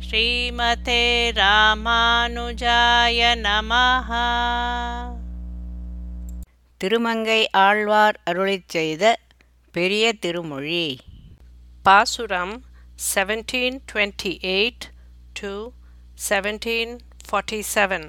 ஸ்ரீமதே 0.00 1.02
ராமானுஜாய 1.32 3.18
நமஹ. 3.36 4.10
திருமங்கை 6.80 7.48
ஆழ்வார் 7.58 8.18
அருளிச் 8.30 8.68
செய்த 8.68 9.04
பெரிய 9.74 10.12
திருமொழி. 10.12 11.00
பாசுரம் 11.84 12.54
1728 12.98 14.84
to 15.34 15.52
1747 16.28 18.06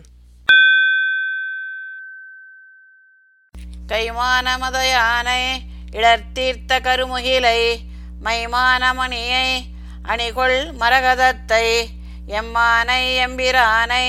கைமானமத 3.87 4.77
யானை 4.87 5.41
இடர்த்தீர்த்த 5.91 6.71
கருமுகிலை 6.79 7.59
மைமானமணியை 8.23 9.47
அணிகொள் 10.07 10.59
மரகதத்தை 10.79 11.65
எம்மானை 12.31 13.01
எம்பிரானை 13.25 14.05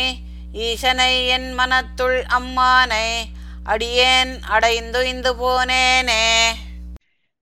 ஈசனை 0.62 1.26
என் 1.26 1.50
மனத்துள் 1.54 2.22
அம்மானை 2.28 3.06
அடியேன் 3.64 4.38
அடைந்துய்ந்து 4.48 5.32
போனேனே. 5.40 6.22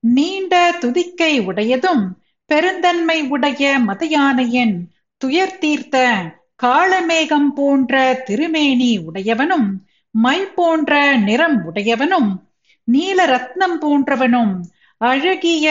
நீண்ட 0.01 0.55
துதிக்கை 0.81 1.41
உடையதும் 1.41 2.03
பெருந்தன்மை 2.51 3.23
உடைய 3.29 3.79
மதயானையின் 3.87 4.75
துயர் 5.21 5.59
தீர்த்த 5.59 5.97
காளமேகம் 6.63 7.49
போன்ற 7.55 7.95
திருமேனி 8.25 8.99
உடையவனும் 9.07 9.69
மை 10.15 10.41
போன்ற 10.55 10.93
நிறம் 11.19 11.59
உடையவனும் 11.65 12.31
நீல 12.89 13.27
ரத்னம் 13.27 13.79
போன்றவனும் 13.83 14.53
அழகிய 15.01 15.67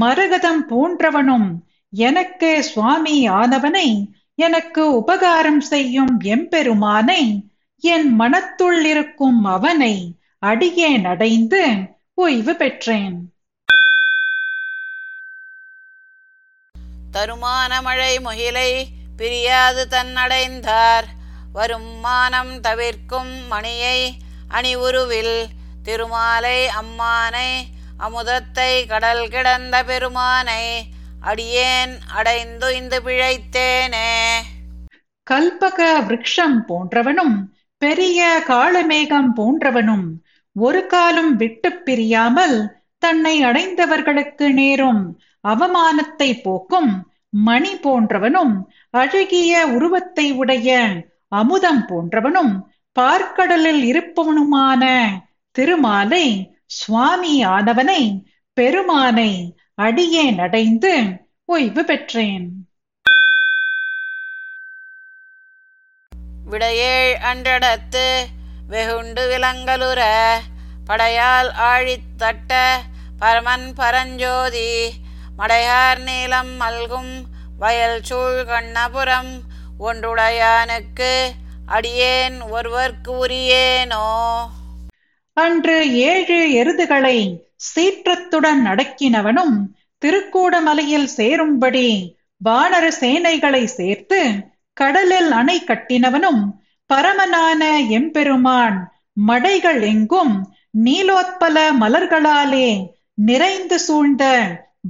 மரகதம் 0.00 0.62
போன்றவனும் 0.70 1.48
எனக்கு 1.92 2.62
சுவாமி 2.64 3.28
ஆனவனை 3.28 3.88
எனக்கு 4.34 4.82
உபகாரம் 4.96 5.60
செய்யும் 5.60 6.20
எம்பெருமானை 6.20 7.22
என் 7.82 8.20
மனத்துள் 8.20 8.84
இருக்கும் 8.84 9.44
அவனை 9.44 9.94
அடியேன் 10.38 11.04
அடைந்து 11.04 11.62
ஓய்வு 12.14 12.54
பெற்றேன். 12.54 13.16
தருமான 17.12 17.82
மழை 17.82 18.18
முகிலை 18.18 18.70
பிரியாது 19.16 19.88
தன்னடைந்தார். 19.90 21.08
வரும் 21.52 21.90
மானம் 22.00 22.60
தவிர்க்கும் 22.60 23.32
மணியை 23.46 23.98
அணிவுருவில் 24.48 25.36
திருமாலை 25.82 26.58
அம்மானை 26.80 27.50
அமுதத்தை 27.98 28.72
கடல் 28.86 29.28
கிடந்த 29.28 29.84
பெருமானை 29.84 30.62
அடியேன் 31.22 31.94
அடைந்து 32.08 32.66
இந்த 32.74 33.00
பிழைத்தேனே. 33.00 34.08
கல்பக 35.26 35.78
விரக்ஷம் 36.00 36.58
போன்றவனும் 36.68 37.36
பெரிய 37.82 38.20
காளமேகம் 38.46 39.30
போன்றவனும் 39.36 40.06
ஒரு 40.56 40.86
காலம் 40.86 41.36
விட்டு 41.36 41.82
பிரியாமல் 41.82 42.56
தன்னை 43.02 43.42
அடைந்தவர்களுக்கு 43.42 44.52
நேரும் 44.52 45.02
அவமானத்தை 45.44 46.40
போக்கும் 46.40 46.90
மணி 47.44 47.72
போன்றவனும் 47.76 48.54
அழகிய 48.94 49.66
உருவத்தை 49.68 50.26
உடைய 50.32 50.70
அமுதம் 51.32 51.84
போன்றவனும் 51.88 52.52
பார்க்கடலில் 52.96 53.82
இருப்பவனுமான 53.84 54.84
திருமாலை 55.56 56.26
சுவாமி 56.66 57.44
ஆனவனை 57.46 58.02
பெருமானை 58.56 59.30
அடியேன் 59.78 60.38
அடைந்து 60.38 60.92
ஓய்வு 61.44 61.84
பெற்றேன். 61.84 62.46
விடையேழ் 66.50 67.16
அன்றடத்து 67.22 68.06
வெகுண்டு 68.66 69.28
விலங்கலுற 69.28 70.00
படையால் 70.86 71.50
ஆழித் 71.62 72.16
தட்ட 72.16 72.80
பரமன் 73.18 73.74
பரஞ்சோதி 73.74 74.70
மடையார் 75.36 76.00
நீலம் 76.00 76.60
மல்கும் 76.60 77.12
வயல் 77.58 78.02
சூழ் 78.02 78.44
கண்ணபுரம் 78.46 79.32
ஒன்றுடையானுக்கு 79.80 81.12
அடியேன் 81.66 82.42
ஒருவர்க்கு 82.52 83.12
உரியேனோ? 83.26 84.06
அன்று 85.36 85.92
ஏழு 85.92 86.38
எருதுகளை 86.52 87.18
சீற்றத்துடன் 87.60 88.62
அடக்கினவனும் 88.66 89.56
திருக்கூடமலையில் 90.02 91.08
சேரும்படி 91.16 91.88
வானர 92.40 92.88
சேனைகளை 93.00 93.64
சேர்த்து 93.68 94.20
கடலில் 94.76 95.30
அணை 95.32 95.60
கட்டினவனும் 95.60 96.42
பரமனான 96.90 97.62
எம்பெருமான் 97.90 98.78
மடைகள் 99.20 99.80
எங்கும் 99.82 100.34
நீலோத்பல 100.78 101.58
மலர்களாலே 101.80 102.68
நிறைந்து 103.20 103.78
சூழ்ந்த 103.78 104.24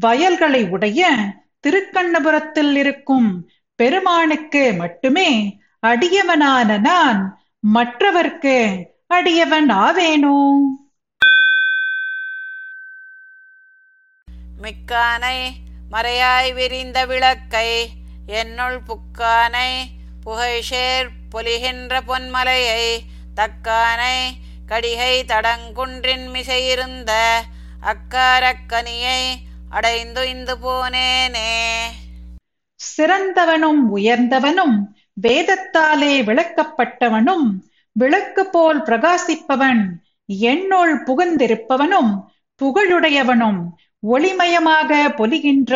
வயல்களை 0.00 0.62
உடைய 0.68 1.02
திருக்கண்ணபுரத்தில் 1.60 2.76
இருக்கும் 2.76 3.28
பெருமானுக்கு 3.78 4.72
மட்டுமே 4.74 5.30
அடியவனான 5.82 6.78
நான் 6.80 7.20
மற்றவர்க்கு 7.74 8.56
அடியவன் 9.08 9.70
ஆவேனோ? 9.78 10.36
மிக்கானை 14.62 15.38
மறையாய் 15.90 16.52
விரிந்த 16.52 17.06
விளக்கை 17.06 17.90
என்னுள் 18.26 18.80
புக்கானை 18.82 19.70
புகைஷேர் 20.24 21.08
பொலிகின்ற 21.34 22.00
பொன்மலையை 22.06 23.06
தக்கானை 23.36 24.16
கடிகை 24.66 25.24
தடங்குன்றின் 25.24 26.30
மிசையிருந்த 26.30 27.12
அக்காரக்கனியை 27.82 29.20
அடைந்து 29.70 30.28
இந்து 30.28 30.56
போனேனே. 30.56 31.50
சிறந்தவனும் 32.96 33.82
உயர்ந்தவனும் 33.96 34.76
வேதத்தாலே 35.22 36.22
விளக்கப்பட்டவனும் 36.22 37.46
விளக்கு 37.92 38.46
போல் 38.46 38.82
பிரகாசிப்பவன் 38.82 39.82
என்னுள் 40.26 41.02
புகுந்திருப்பவனும் 41.02 42.12
புகழுடையவனும் 42.60 43.60
ஒளிமயமாக 44.02 44.90
பொலிகின்ற 45.16 45.74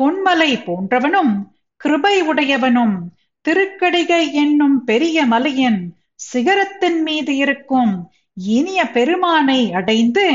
பொன்மலை 0.00 0.52
போன்றவனும் 0.64 1.34
கிருபை 1.80 2.22
உடையவனும் 2.22 2.96
திருக்கடிகை 3.44 4.32
என்னும் 4.32 4.84
பெரிய 4.84 5.26
மலையின் 5.26 5.80
சிகரத்தின் 6.24 7.00
மீது 7.02 7.36
இருக்கும் 7.36 7.94
இனிய 8.36 8.80
பெருமானை 8.90 9.72
அடைந்து 9.72 10.26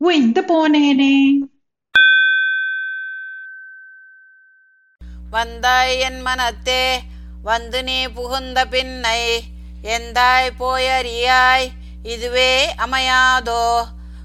உய்ந்து 0.00 0.40
போனேனே. 0.40 1.14
வந்தாய் 5.32 5.98
என் 5.98 6.20
மனத்தே 6.20 6.84
வந்து 7.42 7.82
நீ 7.82 8.06
புகுந்த 8.08 8.58
பின்னை 8.66 9.20
எந்தாய் 9.88 10.50
போயறியாய் 10.58 11.66
இதுவே 12.02 12.52
அமையாதோ 12.76 13.64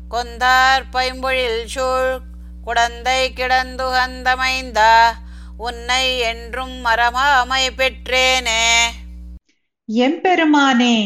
கொந்தார் 0.09 0.83
பைம்பொழில் 0.91 1.65
சூழ் 1.67 2.11
குடந்தை 2.65 3.33
கிடந்துகந்தமைந்தா 3.35 4.93
உன்னை 5.57 6.19
என்றும் 6.19 6.85
மரமாமை 6.85 7.63
பெற்றேனே. 7.77 8.63
எம்பெருமானே 9.87 10.97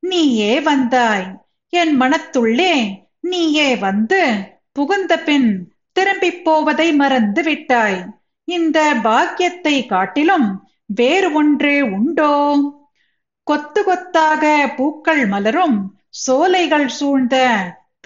நீயே 0.00 0.60
வந்தாய். 0.60 1.26
என் 1.68 2.00
மனத்துள்ளே 2.00 2.74
நீயே 3.20 3.76
வந்து 3.76 4.20
புகுந்த 4.72 5.18
பின் 5.18 5.72
திரும்பிப் 5.92 6.44
போவதை 6.44 6.92
மறந்து 6.92 7.42
விட்டாய். 7.42 8.00
இந்த 8.44 8.94
பாக்கியத்தை 9.02 9.86
காட்டிலும் 9.86 10.48
வேறு 10.86 11.32
ஒன்று 11.32 11.84
உண்டோ? 11.92 12.32
கொத்து 13.42 13.84
கொத்தாக 13.84 14.72
பூக்கள் 14.76 15.26
மலரும் 15.26 16.00
சோலைகள் 16.08 16.88
சூழ்ந்த 16.88 17.36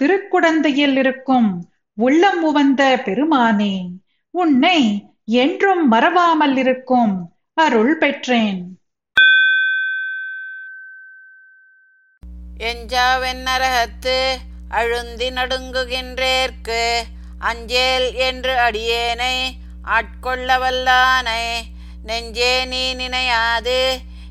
திருக்குடந்தையில் 0.01 0.97
இருக்கும் 0.97 1.49
உள்ளம் 1.97 2.41
உவந்த 2.43 3.01
பெருமானே 3.05 3.75
உன்னை 4.33 4.79
என்றும் 5.25 5.87
மறவாமல் 5.87 6.57
இருக்கும் 6.57 7.13
அருள் 7.53 7.97
பெற்றேன். 7.97 8.59
எஞ்சாவென்னரகத்து 12.59 14.17
அழுந்தி 14.69 15.29
நடுங்குகின்றேற்கு 15.31 16.81
அஞ்சேல் 17.39 18.13
என்று 18.15 18.53
அடியேனை 18.57 19.35
ஆட்கொள்ள 19.85 20.57
வல்லானை 20.57 21.43
நெஞ்சே 22.03 22.65
நீ 22.65 22.95
நினையாது 22.95 23.79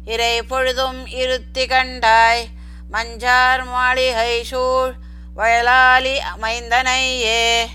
இறை 0.05 0.43
பொழுதும் 0.43 1.07
இருத்தி 1.07 1.67
கண்டாய் 1.67 2.45
மஞ்சார் 2.91 3.65
மாளிகை 3.65 4.43
சூழ் 4.45 4.93
வயலாளி 5.37 6.13
அமைந்தனையே. 6.35 7.67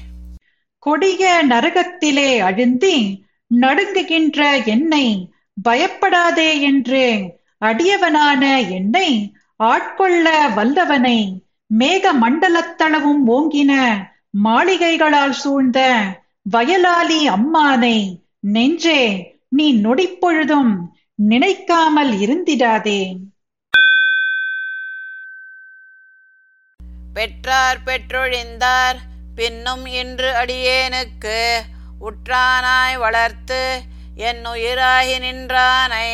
கொடிய 0.80 1.44
நரகத்திலே 1.50 2.40
அழுந்தி 2.40 3.24
நடுங்குகின்ற 3.62 4.66
என்னை 4.66 5.32
பயப்படாதே 5.62 6.62
என்று. 6.62 7.04
அடியவனான 7.66 8.70
என்னை 8.70 9.36
ஆட்கொள்ள 9.64 10.30
வல்லவனை 10.56 11.44
மேக 11.80 12.06
மண்டலத்தளவும் 12.22 13.24
ஓங்கின 13.28 13.74
மாளிகைகளால் 14.44 15.32
சூழ்ந்த 15.32 15.98
வயலாளி 16.50 17.30
அம்மானை 17.30 18.16
நெஞ்சே 18.40 19.02
நீ 19.50 19.74
நொடிப்பொழுதும் 19.74 20.78
நினைக்காமல் 21.16 22.12
இருந்திடாதே. 22.20 23.16
பெற்றார் 27.20 27.80
பெற்றொழிந்தார். 27.86 29.00
பின்னும் 29.36 29.86
இன்று 29.86 30.30
அடியேனுக்கு 30.32 31.40
உற்றானாய் 32.02 32.98
வளர்த்து 32.98 33.82
என் 34.16 34.44
உயிராகி 34.46 35.16
நின்றானை 35.20 36.10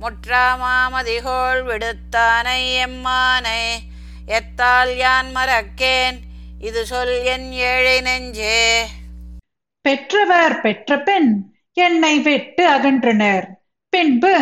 முற்றாமாமதிகோள் 0.00 1.60
விடுத்தானை 1.68 2.58
எம்மானை 2.82 3.62
எத்தால் 4.26 4.92
யான் 4.96 5.30
மறக்கேன்? 5.36 6.18
இது 6.60 6.86
சொல் 6.86 7.14
என் 7.24 7.52
ஏழை 7.52 7.96
நெஞ்சே. 8.00 8.84
பெற்றவர் 9.80 10.60
பெற்ற 10.60 10.98
பெண் 10.98 11.32
என்னை 11.72 12.18
விட்டு 12.18 12.66
அகன்றனர். 12.70 13.46
பின்பு 13.88 14.36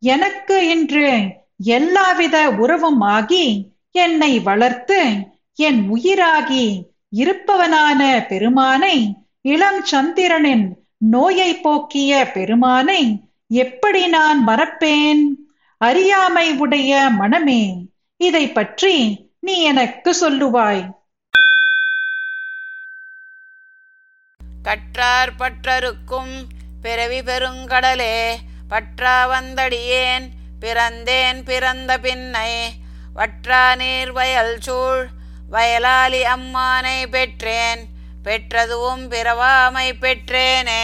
எனக்கு 0.00 0.68
இன்று 0.68 1.10
எல்லாவித 1.58 2.50
உறவும் 2.50 3.00
ஆகி 3.00 3.46
என்னை 3.92 4.40
வளர்த்து 4.40 5.02
என் 5.58 5.90
உயிராகி 5.94 6.66
இருப்பவனான 7.10 8.26
பெருமானை 8.28 8.96
இளம் 9.42 9.84
சந்திரனின் 9.84 10.66
நோயை 10.96 11.60
போக்கிய 11.60 12.30
பெருமானை 12.32 13.20
எப்படி 13.46 14.06
நான் 14.06 14.48
மறப்பேன்? 14.48 15.22
அறியாமை 15.80 16.56
உடைய 16.56 17.10
மனமே 17.10 17.62
இதை 18.16 18.48
பற்றி 18.48 18.94
நீ 19.40 19.62
எனக்கு 19.62 20.10
சொல்லுவாய். 20.20 20.84
கற்றார் 24.62 25.32
பற்றருக்கும் 25.38 26.34
பிறவி 26.82 27.20
பெருங்கடலே 27.20 28.16
பற்றா 28.70 29.16
வந்தடியேன் 29.28 30.26
பிறந்தேன் 30.60 31.44
பிறந்த 31.44 31.98
பின்னை 31.98 32.50
வற்றா 33.14 33.76
நீர்வயல் 33.76 34.56
சூழ் 34.60 35.08
வயலாளி 35.50 36.22
அம்மானை 36.22 37.06
பெற்றேன் 37.10 37.80
பெற்றதுவும் 38.22 39.10
பிறவாமை 39.10 39.92
பெற்றேனே. 40.00 40.82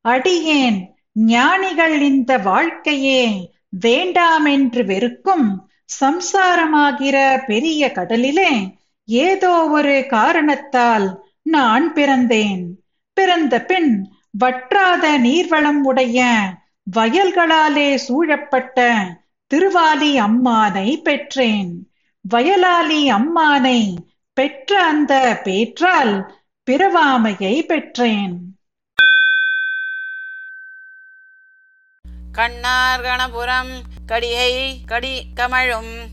அடியேன் 0.00 0.94
ஞானிகள் 1.14 2.00
இந்த 2.00 2.38
வாழ்க்கையே 2.38 3.50
வேண்டாம் 3.70 4.44
என்று 4.44 4.84
வெறுக்கும் 4.84 5.68
சம்சாரமாகிற 6.00 7.44
பெரிய 7.46 7.92
கடலிலே 7.92 8.78
ஏதோ 9.04 9.68
ஒரு 9.68 10.04
காரணத்தால் 10.08 11.24
நான் 11.42 11.92
பிறந்தேன். 11.94 12.64
பிறந்த 13.12 13.60
பின் 13.62 14.18
வற்றாத 14.30 15.18
நீர்வளம் 15.18 15.80
உடைய 15.82 16.38
வயல்களாலே 16.96 17.94
சூழப்பட்ட 17.94 18.94
திருவாலி 19.54 20.12
அம்மானை 20.18 20.96
பெற்றேன். 21.02 21.91
வயலாலி 22.30 23.00
அம்மானை 23.12 23.96
பெற்ற 24.32 24.84
அந்த 24.84 25.40
பேற்றால் 25.44 26.34
பிறவாமையை 26.70 27.62
பெற்றேன். 27.62 28.56
கண்ணார் 32.32 33.00
கணபுரம் 33.00 33.82
கடிகை 34.06 34.76
கடி 34.86 35.26
கமழும் 35.34 36.06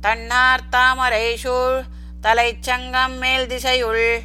தன்னார் 0.00 0.68
தாமரை 0.70 1.36
சூழ் 1.36 1.82
தலைச்சங்கம் 2.22 3.18
மேல் 3.18 3.46
திசையுள் 3.46 4.18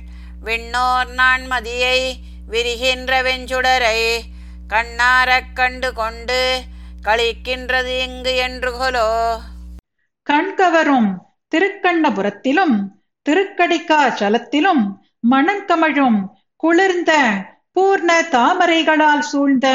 விண்ணோர் 0.43 1.07
நான்மதியை 1.17 2.13
விரிகின்ற 2.51 3.21
வெஞ்சுடரை 3.21 4.19
கண்ணாரக் 4.67 5.53
கண்டு 5.53 5.93
கொண்டு 5.93 6.61
களிக்கின்றது 7.03 7.99
இங்கு 7.99 8.35
என்று 8.35 8.71
கொலோ. 8.71 9.37
கண்கவரும் 10.23 11.29
திருக்கண்ணபுரத்திலும் 11.51 12.75
திருக்கடிக்காச்சலத்திலும் 13.29 14.83
மணங்கமழும் 15.31 16.19
குளிர்ந்த 16.55 17.11
பூர்ண 17.73 18.11
தாமரைகளால் 18.31 19.25
சூழ்ந்த 19.31 19.67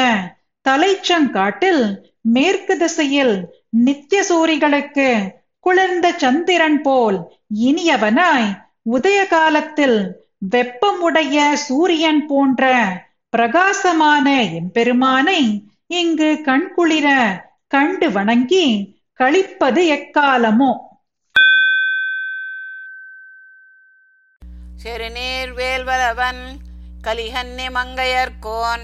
தலைச்சங்காட்டில் 0.65 1.83
மேற்கு 2.21 2.77
திசையில் 2.77 3.35
நித்திய 3.85 4.21
சூரிகளுக்கு 4.29 5.09
குளிர்ந்த 5.59 6.07
சந்திரன் 6.17 6.81
போல் 6.81 7.17
இனியவனாய் 7.61 8.49
உதய 8.91 9.27
காலத்தில் 9.27 9.99
வெப்பமுடைய 10.55 11.53
சூரியன் 11.67 12.21
போன்ற 12.25 12.71
பிரகாசமான 13.29 14.27
எம்பெருமானை 14.59 15.41
இங்கு 15.87 16.29
கண்குளிர 16.45 17.07
கண்டு 17.67 18.11
வணங்கி 18.11 18.65
கழிப்பது 19.19 19.81
எக்காலமோ. 19.87 20.71
செருநீர் 24.83 25.51
வேல்வலவன் 25.51 26.41
கலிகன்னி 27.01 27.69
மங்கையர்கோன் 27.69 28.83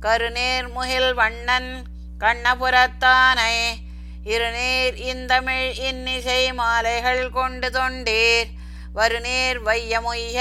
கருநீர் 0.00 0.68
முகில் 0.68 1.14
வண்ணன் 1.14 1.70
கண்ணபுரத்தானை 2.18 3.54
இருநீர் 4.24 4.94
இந்தமிழ் 5.04 5.74
இன்னிசை 5.78 6.52
மாலைகள் 6.52 7.30
கொண்டு 7.30 7.70
தொண்டீர் 7.70 8.50
வருநீர் 8.92 9.58
வையமுய்ய 9.58 10.40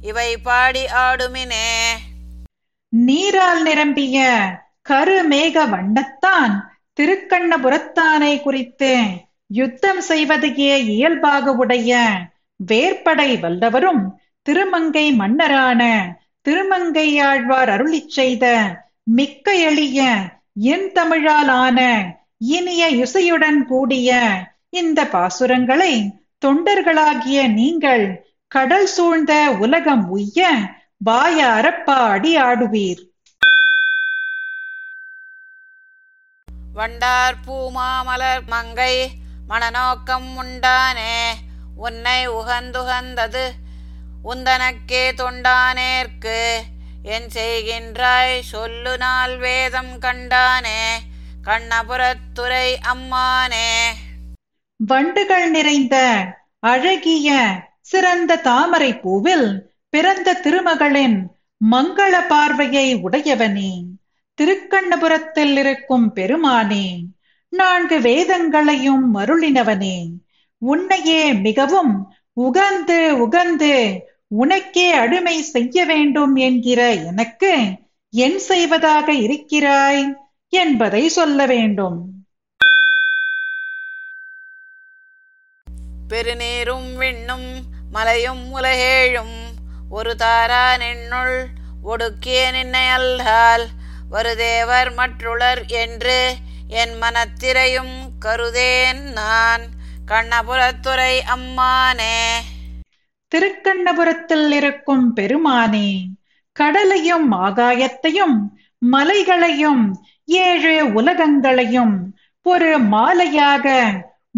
இவை 0.00 0.36
பாடி 0.38 0.86
ஆடுமினே. 0.86 1.70
நீரால் 2.92 3.62
நிரம்பிய 3.62 4.18
கருமேக 4.82 5.66
வண்ணத்தான் 5.68 6.54
திருக்கண்ணபுரத்தானை 7.00 8.42
குறித்து 8.42 8.92
யுத்தம் 9.50 10.00
செய்வதையே 10.00 10.84
இயல்பாக 10.84 11.52
உடைய 11.52 11.92
வேற்படை 12.60 13.38
வல்லவரும் 13.40 14.02
திருமங்கை 14.46 15.12
மன்னரான 15.12 15.82
திருமங்கையாழ்வார் 16.46 17.70
அருளிச் 17.70 18.08
செய்த 18.08 18.44
மிக்க 19.02 19.54
எளிய 19.54 20.00
என் 20.54 20.92
தமிழால் 20.92 21.48
ஆன 21.48 21.78
இனிய 22.38 22.88
இசையுடன் 22.88 23.66
கூடிய 23.66 24.10
இந்த 24.70 25.04
பாசுரங்களை 25.04 25.92
தொண்டர்களாகிய 26.46 27.52
நீங்கள் 27.52 28.04
கடல் 28.48 28.86
சூழ்ந்த 28.86 29.50
உலகம் 29.58 30.08
உய்ய 30.08 30.40
வாயார 30.98 31.72
பாடி 31.78 32.36
ஆடுவீர். 32.38 33.02
வண்டார் 36.72 37.36
பூமாமலர் 37.46 38.44
மங்கை 38.46 38.94
மனநோக்கம் 39.48 40.36
உண்டானே 40.36 41.14
உன்னை 41.76 42.28
உகந்துகந்தது 42.28 43.44
உந்தனக்கே 44.24 45.12
தொண்டானேற்கு 45.12 46.58
என் 47.02 47.28
செய்கின்றாய் 47.34 48.40
சொல்லு 48.40 48.98
நாள் 48.98 49.36
வேதம் 49.36 50.00
கண்டானே 50.00 50.82
கண்ணபுரத்துறை 51.44 52.76
அம்மானே. 52.80 53.88
வண்டுகள் 54.76 55.50
நிறைந்த 55.50 56.24
அழகிய 56.58 57.50
சிறந்த 57.80 58.36
தாமரை 58.36 58.92
பூவில் 58.92 59.60
பிறந்த 59.88 60.40
திருமகளின் 60.42 61.26
மங்கள 61.70 62.26
பார்வையை 62.28 62.96
உடையவனே. 62.96 63.84
திருக்கண்ணபுரத்தில் 64.42 65.56
இருக்கும் 65.56 66.14
பெருமானே 66.14 67.04
நான்கு 67.48 68.00
வேதங்களையும் 68.00 69.18
அருளினவனே. 69.18 70.08
உன்னையே 70.58 71.34
மிகவும் 71.34 72.12
உகந்து 72.40 73.10
உகந்து 73.10 73.98
உனக்கே 74.30 74.92
அடிமை 74.92 75.42
செய்ய 75.42 75.84
வேண்டும் 75.84 76.34
என்கிற 76.34 76.92
எனக்கு 76.92 77.72
என் 78.10 78.38
செய்வதாக 78.38 79.12
இருக்கிறாய் 79.12 80.16
என்பதை 80.48 81.08
சொல்ல 81.08 81.46
வேண்டும். 81.46 82.12
பெருநீரும் 86.08 86.96
விண்ணும் 86.96 87.62
மலையும் 87.90 88.56
உலகேழும் 88.56 89.46
ஒரு 89.90 90.16
தாரா 90.16 90.76
நின்னுள் 90.76 91.46
ஒடுக்கிய 91.82 92.50
நின்னை 92.50 92.86
அல்லால் 92.88 93.66
வருதேவர் 94.10 94.94
மற்றுளர் 94.94 95.66
என்று 95.66 96.36
என் 96.68 97.02
மனத்திரையும் 97.02 98.08
கருதேன் 98.24 99.00
நான். 99.00 99.62
கண்ணபுரத்துறை 100.06 101.20
அம்மானே. 101.20 102.38
திருக்கண்ணபுரத்தில் 103.32 104.52
இருக்கும் 104.52 105.12
பெருமானே 105.16 105.88
கடலையும் 106.56 107.32
ஆகாயத்தையும் 107.38 108.36
மலைகளையும் 108.82 109.84
ஏழு 110.38 110.92
உலகங்களையும் 110.92 111.96
ஒரு 112.46 112.78
மாலையாக 112.90 113.66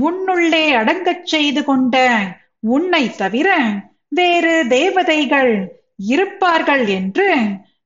உன்னுள்ளே 0.02 0.64
அடங்கச் 0.74 1.26
செய்து 1.26 1.64
கொண்ட 1.64 1.96
உன்னை 2.68 3.16
தவிர 3.16 3.48
வேறு 4.08 4.66
தேவதைகள் 4.68 5.52
இருப்பார்கள் 6.06 6.86
என்று 6.88 7.28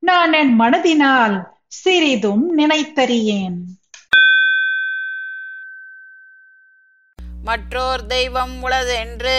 நான் 0.03 0.33
என் 0.33 0.61
மனதினால் 0.61 1.37
சிறிதும் 1.67 2.59
நினைத்தறியேன். 2.59 3.59
மற்றோர் 7.45 8.07
தெய்வம் 8.07 8.63
உளதென்று 8.63 9.39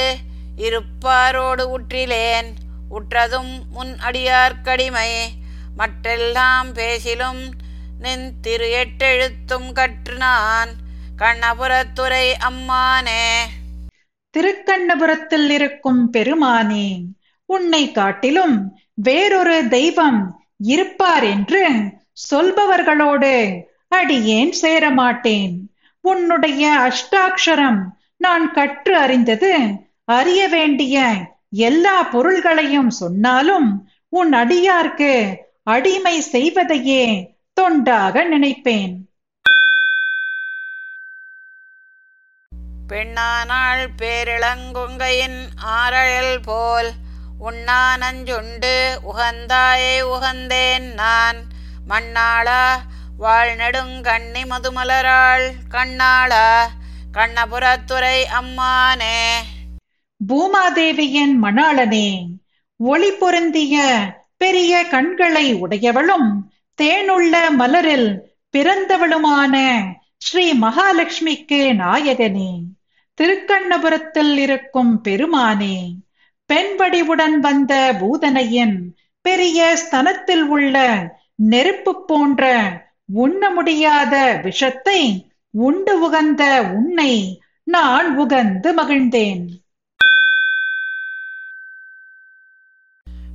இருப்பாரோடு 0.57 1.63
உற்றிலேன். 1.77 2.49
உற்றதும் 2.89 3.53
முன் 3.69 3.97
அடியார்க்கடிமை 4.07 5.09
மற்றெல்லாம் 5.77 6.71
பேசிலும் 6.73 7.53
நின் 7.99 8.33
திரு 8.41 8.67
எட்டெழுத்தும் 8.67 9.71
கற்று 9.73 10.15
நான் 10.15 10.69
கண்ணபுரத்துறை 11.17 12.33
அம்மானே. 12.49 13.27
திருக்கண்ணபுரத்தில் 14.37 15.49
இருக்கும் 15.49 16.13
பெருமானே 16.13 17.05
உன்னை 17.45 17.91
காட்டிலும் 17.91 18.79
வேறொரு 18.93 19.67
தெய்வம் 19.67 20.45
இருப்பார் 20.57 21.23
என்று 21.23 21.83
சொல்பவர்களோடு 22.31 23.61
அடியேன் 23.87 24.53
சேரமாட்டேன். 24.61 25.55
உன்னுடைய 26.01 26.87
அஷ்டாட்சரம் 26.87 27.81
நான் 28.17 28.53
கற்று 28.53 28.97
அறிந்தது 28.97 29.53
அறிய 30.07 30.47
வேண்டிய 30.47 31.13
எல்லா 31.49 32.03
பொருள்களையும் 32.03 32.89
சொன்னாலும் 32.89 33.89
உன் 34.09 34.33
அடியார்க்கு 34.33 35.35
அடிமை 35.63 36.21
செய்வதையே 36.21 37.35
தொண்டாக 37.61 38.23
நினைப்பேன். 38.23 38.93
பெண்ணானாள் 42.87 43.87
பேரிளங்குங்கையின் 44.01 45.39
ஆரழல் 45.55 46.39
போல் 46.45 46.91
உண்ணா 47.39 47.95
நஞ்சுண்டு 47.95 48.75
உகந்தாயே 49.13 49.95
உகந்தேன் 50.01 50.93
நான். 50.93 51.41
மண்ணாளா 51.89 52.63
வாழ்நெடுங்கண்ணி 53.19 54.43
மதுமலராள் 54.51 55.47
கண்ணாளா 55.69 56.47
கண்ணபுரத்துறை 57.13 58.23
அம்மானே. 58.23 59.19
பூமாதேவியின் 60.27 61.33
மணாளனே 61.41 62.25
ஒளி 62.77 63.11
பொருந்திய 63.11 63.75
பெரிய 64.37 64.85
கண்களை 64.87 65.53
உடையவளும் 65.53 66.29
தேனுள்ள 66.81 67.35
மலரில் 67.57 68.21
பிறந்தவளுமான 68.57 69.83
ஸ்ரீ 70.17 70.53
மகாலட்சுமிக்கு 70.53 71.59
நாயகனே. 71.81 72.51
திருக்கண்ணபுரத்தில் 73.21 74.37
இருக்கும் 74.37 75.01
பெருமானே 75.03 75.95
பெண்வடிவுடன் 76.53 77.37
வந்த 77.39 77.95
பூதனையின் 77.99 78.77
பெரிய 79.21 79.77
ஸ்தனத்தில் 79.77 80.43
உள்ள 80.43 80.75
நெருப்பு 81.35 82.05
போன்ற 82.05 82.43
உண்ண 83.13 83.49
முடியாத 83.49 84.39
விஷத்தை 84.43 85.31
உண்டு 85.49 85.99
உகந்த 85.99 86.63
உன்னை 86.75 87.41
நான் 87.63 88.19
உகந்து 88.19 88.71
மகிழ்ந்தேன். 88.77 89.45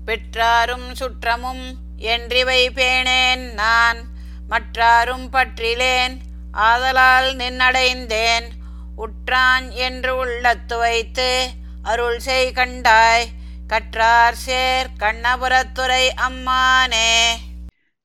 பெற்றாரும் 0.04 0.94
சுற்றமும் 0.94 1.74
என்றிவை 1.98 2.70
பேணேன் 2.70 3.52
நான். 3.52 4.04
மற்றாரும் 4.50 5.32
பற்றிலேன் 5.32 6.16
ஆதலால் 6.52 7.36
நின்னடைந்தேன். 7.36 8.44
உற்றான் 8.96 9.70
என்று 9.70 10.16
உள்ளத்து 10.16 10.78
வைத்து 10.78 11.48
அருள் 11.82 12.18
செய் 12.18 12.52
கண்டாய். 12.54 13.24
கற்றார் 13.66 14.34
சேர் 14.34 14.86
கண்ணபுரத்துறை 14.98 16.08
அம்மானே. 16.16 17.34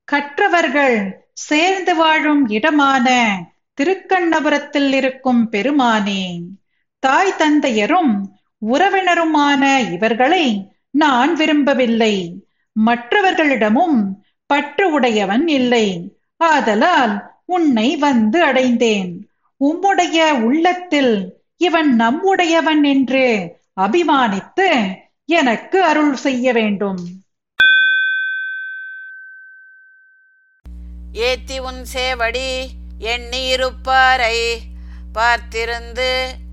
கற்றவர்கள் 0.04 1.30
சேர்ந்து 1.32 1.94
வாழும் 1.96 2.48
இடமான 2.48 3.36
திருக்கண்ணபுரத்தில் 3.82 4.92
இருக்கும் 4.92 5.52
பெருமானே. 5.52 6.40
தாய் 6.98 7.34
தந்தையரும் 7.38 8.20
உறவினருமான 8.72 9.92
இவர்களை 9.92 10.75
நான் 11.02 11.32
விரும்பவில்லை. 11.34 12.14
மற்றவர்களிடமும் 12.86 13.98
பற்று 14.46 14.84
உடையவன் 14.90 15.48
இல்லை. 15.48 15.86
ஆதலால் 16.36 17.14
உன்னை 17.44 17.96
வந்து 17.96 18.42
அடைந்தேன். 18.42 19.10
உம்முடைய 19.60 20.30
உள்ளத்தில் 20.42 21.14
இவன் 21.56 21.90
நம்முடையவன் 21.96 22.82
என்று 22.84 23.24
அபிமானித்து 23.80 24.68
எனக்கு 25.24 25.78
அருள் 25.82 26.16
செய்ய 26.16 26.52
வேண்டும். 26.52 27.00
ஏத்தி 31.12 31.58
உன் 31.58 31.82
சேவடி 31.94 32.50
எண்ணி 32.98 33.42
இருப்பாரை 33.46 34.38
பார்த்திருந்து 35.14 36.10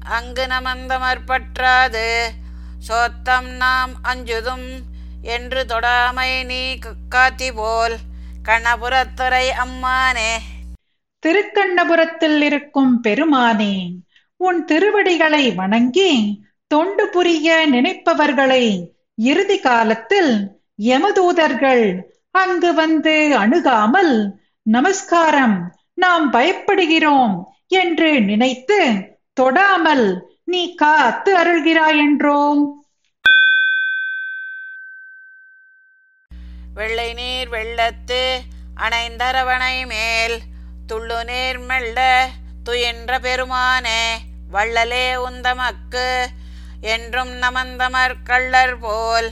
அங்கு 0.10 0.44
நமந்தமற்பற்றாது 0.46 2.08
சோத்தம் 2.88 3.48
நாம் 3.56 3.94
அஞ்சுதும் 4.04 4.68
என்று 5.22 5.64
தொடாமை 5.64 6.46
நீ 6.46 6.80
காத்தி 7.16 7.54
போல். 7.56 7.96
கணபுரத்துறை 8.44 9.46
அம்மானே. 9.64 10.32
திருக்கண்ணபுரத்தில் 11.24 12.42
இருக்கும் 12.42 13.04
பெருமானே 13.04 13.76
உன் 14.38 14.66
திருவடிகளை 14.66 15.54
வணங்கி 15.54 16.42
தொண்டு 16.68 17.10
புரிய 17.10 17.68
நினைப்பவர்களை 17.72 18.64
இறுதி 19.16 19.60
காலத்தில் 19.60 20.34
யமதூதர்கள் 20.84 21.86
அங்கு 22.32 22.74
வந்து 22.74 23.38
அணுகாமல் 23.38 24.14
நமஸ்காரம் 24.66 25.74
நாம் 25.94 26.34
பயப்படுகிறோம் 26.34 27.36
என்று 27.68 28.22
நினைத்து 28.22 28.80
தொடாமல் 29.42 30.08
நீ 30.48 30.76
காத்து 30.76 31.38
அருள்கிறாயென்றோ 31.38 32.40
வெள்ளை 36.74 37.14
நீர் 37.14 37.50
வெள்ளத்து 37.50 38.22
அணைந்தரவணை 38.76 39.86
மேல் 39.86 40.38
துள்ளு 40.88 41.24
நீர் 41.24 41.60
மெல்ல 41.60 42.00
துயின்ற 42.64 43.20
பெருமானே 43.20 44.02
வள்ளலே 44.52 45.16
உந்தமக்கு 45.28 46.08
என்றும் 46.88 47.34
நமந்தமர் 47.42 48.16
கள்ளர் 48.24 48.80
போல் 48.80 49.30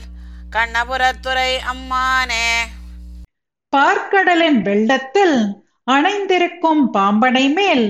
கண்ணபுரத்துறை 0.50 1.50
அம்மானே. 1.64 2.46
பார்க்கடலின் 3.72 4.62
வெள்ளத்தில் 4.62 5.36
அணைந்திருக்கும் 5.86 6.82
பாம்பனை 6.92 7.52
மேல் 7.52 7.86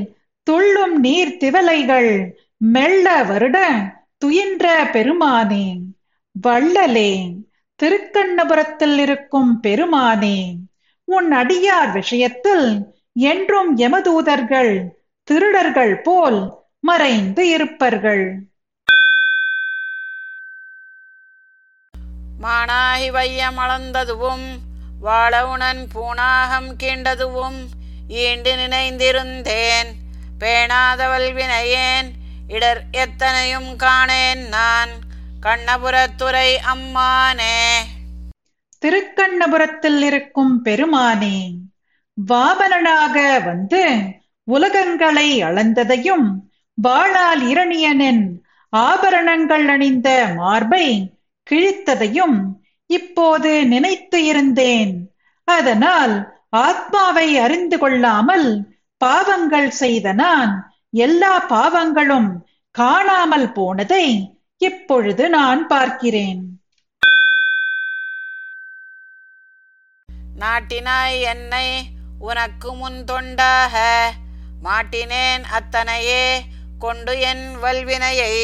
துள்ளும் 0.46 1.00
நீர் 1.00 1.36
திவலைகள் 1.36 2.12
மெல்ல 2.62 3.22
வருட 3.22 3.58
துயின்ற 4.24 4.90
பெருமானேன் 4.92 5.82
வள்ளலேன் 6.44 7.44
திருக்கண்ணபுரத்தில் 7.82 8.98
இருக்கும் 8.98 9.60
பெருமானேன் 9.62 10.58
உன் 11.04 11.32
அடியார் 11.32 11.92
விஷயத்தில் 11.92 12.86
என்றும் 13.14 13.76
எமதூதர்கள் 13.76 14.94
திருடர்கள் 15.24 16.00
போல் 16.00 16.40
மறைந்து 16.80 17.48
இருப்பர்கள். 17.48 18.46
மானாகி 22.40 23.10
வையம் 23.10 23.58
அளந்ததுவும் 23.58 24.46
வாழவுணன் 25.02 25.88
பூணாகம் 25.94 26.70
கீண்டதுவும் 26.76 27.60
ஈண்டு 28.08 28.56
நினைந்திருந்தேன் 28.56 29.90
பேணாதவள் 30.38 31.32
வினையேன் 31.32 32.10
இடர் 32.52 32.82
எத்தனையும் 32.90 33.68
காணேன் 33.78 34.48
நான். 34.48 34.88
கண்ணபுரத்துறை 35.42 36.56
அம்மானே. 36.74 37.76
திருக்கண்ணபுரத்தில் 38.78 40.02
இருக்கும் 40.02 40.64
பெருமானே 40.64 41.54
வாபனனாக 42.28 43.44
வந்து 43.44 43.94
உலகங்களை 44.44 45.42
அளந்ததையும் 45.42 46.26
வாளால் 46.82 47.42
இரணியனின் 47.42 48.40
ஆபரணங்கள் 48.68 49.68
அணிந்த 49.68 50.32
மார்பை 50.36 51.16
கிழித்ததையும் 51.50 52.38
இப்போது 52.86 53.66
நினைத்து 53.66 54.24
இருந்தேன். 54.24 55.10
அதனால் 55.44 56.40
ஆத்மாவை 56.50 57.38
அறிந்து 57.38 57.78
கொள்ளாமல் 57.78 58.78
பாவங்கள் 58.96 59.70
செய்த 59.70 60.12
நான் 60.12 60.71
எல்லா 60.92 61.34
பாவங்களும் 61.50 62.30
காணாமல் 62.74 63.52
போனதை 63.52 64.06
இப்பொழுது 64.58 65.24
நான் 65.28 65.66
பார்க்கிறேன். 65.66 66.42
நாட்டினாய் 70.40 71.16
என்னை 71.32 71.68
உனக்கு 72.18 72.74
முன் 72.74 73.00
தொண்டாக 73.04 73.74
மாட்டினேன் 74.64 75.44
அத்தனையே 75.58 76.24
கொண்டு 76.78 77.14
என் 77.20 77.46
வல்வினையை. 77.62 78.36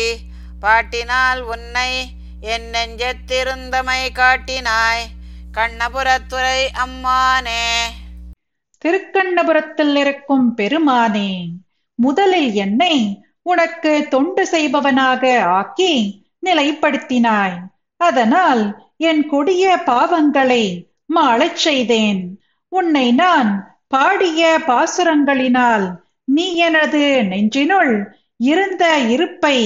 பாட்டினால் 0.60 1.40
உன்னை 1.40 1.92
என் 2.40 2.68
நெஞ்சத்திருந்தமை 2.70 4.00
காட்டினாய் 4.20 5.06
கண்ணபுரத்துறை 5.52 6.60
அம்மானே. 6.84 7.64
திருக்கண்ணபுரத்தில் 8.84 9.96
இருக்கும் 9.96 10.54
பெருமானே 10.54 11.30
முதலில் 11.98 12.52
என்னை 12.54 12.94
உனக்கு 13.42 13.92
தொண்டு 14.10 14.46
செய்பவனாக 14.46 15.22
ஆக்கி 15.58 15.92
நிலைப்படுத்தினாய். 16.46 17.56
அதனால் 18.00 18.62
என் 18.96 19.22
கொடிய 19.28 19.64
பாவங்களை 19.86 20.64
மாளச் 21.14 21.60
செய்தேன். 21.66 22.20
உன்னை 22.72 23.06
நான் 23.12 23.50
பாடிய 23.88 24.60
பாசுரங்களினால் 24.66 25.86
நீ 26.24 26.46
எனது 26.54 27.04
நெஞ்சினுள் 27.30 27.94
இருந்த 28.36 28.84
இருப்பை 29.14 29.58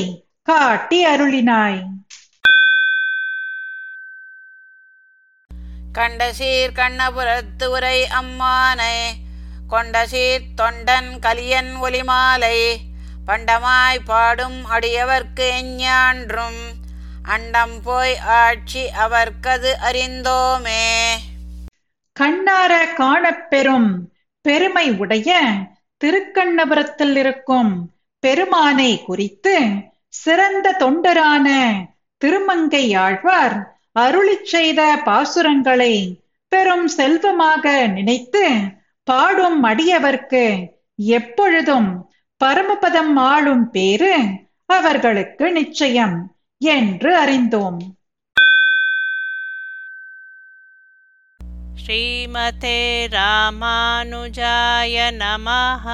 காட்டி 0.43 1.01
அருளினாய். 1.07 1.81
கண்டசீர் 5.99 6.77
கண்ணபுரத்து 6.79 7.67
உரை 7.67 7.99
அம்மானை 8.21 8.97
கொண்டசீர் 9.73 10.43
தொண்டன் 10.57 11.19
கலியன் 11.19 11.77
ஒலிமாலை 11.83 12.57
பண்டமாய் 13.27 13.99
பாடும் 14.05 14.67
அடியவர்க்கு 14.71 15.51
எஞ்ஞான்றும் 15.61 16.61
அண்டம் 17.23 17.83
போய் 17.83 18.19
ஆட்சி 18.19 18.91
அவர்க்கது 18.91 19.77
அறிந்தோமே. 19.83 21.15
கண்ணார 22.21 22.95
காணப்பெறும் 22.95 24.09
பெருமை 24.43 24.91
உடைய 24.91 25.41
திருக்கண்ணபுரத்தில் 26.05 27.17
இருக்கும் 27.17 27.91
பெருமானை 28.21 29.05
குறித்து 29.05 29.55
சிறந்த 30.09 30.77
தொண்டரான 30.79 31.49
திருமங்கை 32.19 32.95
ஆழ்வார் 32.95 33.77
அருளிச் 34.01 34.45
செய்த 34.45 34.97
பாசுரங்களை 35.05 36.19
பெரும் 36.49 36.89
செல்வமாக 36.89 37.87
நினைத்து 37.87 38.45
பாடும் 39.05 39.65
அடியவர்க்கு 39.65 40.67
எப்பொழுதும் 40.97 42.11
பரமபதம் 42.45 43.17
ஆளும் 43.17 43.71
பேரு 43.71 44.25
அவர்களுக்கு 44.67 45.53
நிச்சயம் 45.53 46.37
என்று 46.59 47.17
அறிந்தோம். 47.17 47.97
ஸ்ரீமதே 51.87 53.09
ராமானுஜாய 53.09 54.95
நமஹ. 55.19 55.87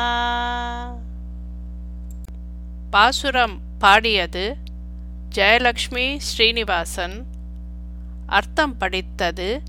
பாசுரம் 2.91 3.59
பாடியது 3.79 4.57
ஜெயலக்ஷ்மி 5.35 6.17
ஸ்ரீனிவாசன். 6.17 7.25
அர்த்தம் 8.27 8.77
படித்தது 8.77 9.63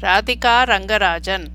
ராதிகா 0.00 0.62
ரங்கராஜன். 0.64 1.46